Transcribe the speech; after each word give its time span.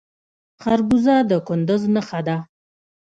خربوزه 0.61 1.15
د 1.29 1.31
کندز 1.47 1.83
نښه 1.95 2.19
ده. 2.27 2.37